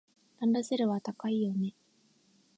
[0.39, 1.75] ランドセルは高いよね。